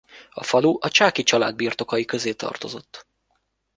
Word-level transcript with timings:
A 0.29 0.43
falu 0.43 0.77
a 0.79 0.89
Csáky 0.89 1.23
család 1.23 1.55
birtokai 1.55 2.05
közé 2.05 2.33
tartozott. 2.33 3.07